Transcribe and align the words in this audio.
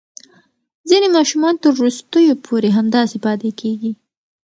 ځینې 0.89 1.07
ماشومان 1.17 1.55
تر 1.63 1.71
وروستیو 1.79 2.41
پورې 2.45 2.69
همداسې 2.77 3.17
پاتې 3.25 3.49
کېږي. 3.59 3.91